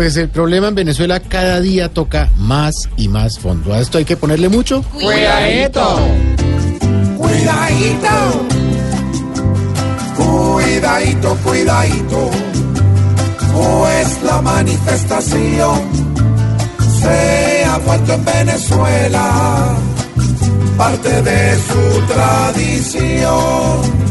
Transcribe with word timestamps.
Pues 0.00 0.16
el 0.16 0.28
problema 0.28 0.68
en 0.68 0.76
Venezuela 0.76 1.18
cada 1.18 1.60
día 1.60 1.88
toca 1.88 2.30
más 2.36 2.88
y 2.96 3.08
más 3.08 3.40
fondo. 3.40 3.74
A 3.74 3.80
esto 3.80 3.98
hay 3.98 4.04
que 4.04 4.16
ponerle 4.16 4.48
mucho. 4.48 4.84
Cuidadito. 4.92 5.98
Cuidadito. 7.16 8.46
Cuidadito, 10.16 11.36
cuidadito. 11.42 12.30
Pues 13.52 14.22
la 14.22 14.40
manifestación 14.40 15.80
se 17.00 17.64
ha 17.64 17.78
vuelto 17.78 18.12
en 18.12 18.24
Venezuela 18.24 19.76
parte 20.76 21.22
de 21.22 21.58
su 21.58 22.06
tradición. 22.06 24.07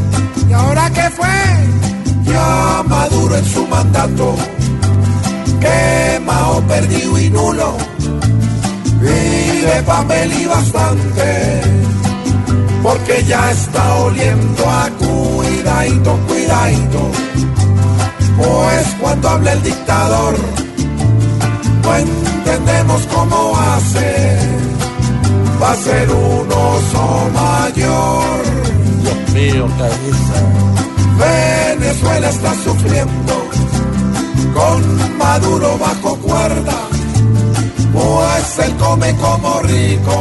Quemado, 5.60 6.62
perdido 6.62 7.18
y 7.18 7.30
nulo. 7.30 7.76
Vive 9.00 9.82
papel 9.86 10.32
y 10.32 10.46
bastante, 10.46 11.60
porque 12.82 13.24
ya 13.24 13.50
está 13.50 13.94
oliendo 13.96 14.68
a 14.68 14.88
cuidadito, 14.98 16.18
cuidadito. 16.26 17.10
Pues 18.36 18.96
cuando 19.00 19.28
habla 19.28 19.52
el 19.52 19.62
dictador, 19.62 20.34
no 21.82 21.96
entendemos 21.96 23.06
cómo 23.06 23.56
hace. 23.56 24.38
Va 25.60 25.72
a 25.72 25.76
ser 25.76 26.10
un 26.10 26.52
oso 26.52 27.30
mayor. 27.34 28.42
Dios 29.02 29.30
mío, 29.34 29.68
cabeza. 29.76 30.38
Venezuela 31.18 32.28
está 32.28 32.54
sufriendo 32.62 33.48
con 34.58 35.18
Maduro 35.18 35.78
bajo 35.78 36.16
cuerda, 36.16 36.78
pues 37.92 38.66
él 38.66 38.74
come 38.76 39.14
como 39.16 39.60
rico, 39.60 40.16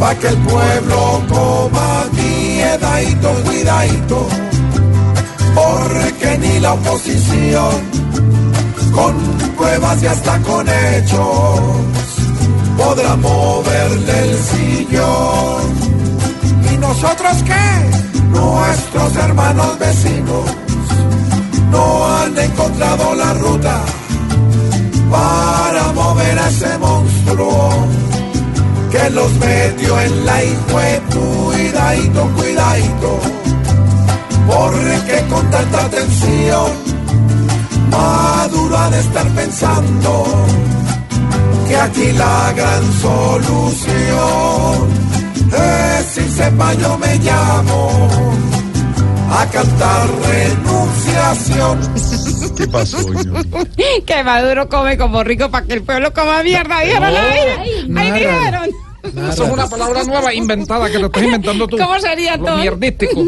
pa' 0.00 0.14
que 0.16 0.28
el 0.28 0.38
pueblo 0.38 1.22
coma 1.28 2.04
miedadito, 2.12 3.28
cuidadito, 3.44 4.26
porque 5.54 6.38
ni 6.38 6.58
la 6.58 6.72
oposición, 6.72 7.74
con 8.92 9.14
pruebas 9.56 10.02
y 10.02 10.06
hasta 10.06 10.38
con 10.40 10.66
hechos, 10.68 11.60
podrá 12.76 13.14
moverle 13.16 14.16
el 14.26 14.38
sillón. 14.50 15.62
¿Y 16.72 16.76
nosotros 16.78 17.34
qué? 17.44 17.66
Nuestros 18.40 19.16
hermanos 19.16 19.78
vecinos 19.78 20.01
los 29.14 29.32
metió 29.34 30.00
en 30.00 30.26
la 30.26 30.40
fue 30.68 31.02
cuidadito, 31.12 32.30
cuidadito, 32.36 33.20
porque 34.46 35.24
con 35.28 35.50
tanta 35.50 35.88
tensión 35.90 36.92
Maduro 37.90 38.78
ha 38.78 38.90
de 38.90 39.00
estar 39.00 39.26
pensando 39.28 40.24
que 41.68 41.76
aquí 41.76 42.12
la 42.12 42.52
gran 42.56 42.92
solución 43.00 44.88
es 45.52 46.06
si 46.06 46.28
sepa 46.30 46.72
yo 46.74 46.96
me 46.98 47.18
llamo 47.18 47.90
a 49.30 49.46
cantar 49.46 50.08
renunciación. 50.26 51.80
¿Qué 52.56 52.66
pasó? 52.66 52.98
que 54.06 54.24
Maduro 54.24 54.68
come 54.68 54.96
como 54.96 55.22
rico 55.24 55.50
para 55.50 55.66
que 55.66 55.74
el 55.74 55.82
pueblo 55.82 56.12
coma 56.12 56.42
mierda. 56.42 56.80
¿Dijeron 56.80 57.14
ahí? 57.14 57.94
Ahí 57.96 58.12
dijeron. 58.12 58.70
Eso 59.14 59.44
es 59.44 59.50
una 59.50 59.68
palabra 59.68 60.02
nueva 60.04 60.32
inventada 60.34 60.90
que 60.90 60.98
lo 60.98 61.06
estás 61.06 61.22
inventando 61.22 61.68
tú. 61.68 61.76
¿Cómo 61.76 61.98
sería 62.00 62.38
todo? 62.38 62.56
mierdístico. 62.56 63.24